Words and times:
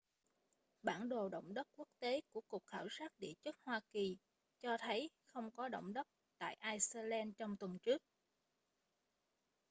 bản 0.83 1.09
đồ 1.09 1.29
động 1.29 1.53
đất 1.53 1.67
quốc 1.75 1.87
tế 1.99 2.21
của 2.31 2.41
cục 2.47 2.63
khảo 2.65 2.87
sát 2.89 3.11
địa 3.19 3.33
chất 3.43 3.55
hoa 3.65 3.79
kỳ 3.91 4.17
cho 4.61 4.77
thấy 4.79 5.09
không 5.25 5.51
có 5.51 5.67
động 5.69 5.93
đất 5.93 6.07
tại 6.37 6.53
ai-xơ-len 6.59 7.33
trong 7.33 7.57
tuần 7.57 7.77
trước 7.79 8.01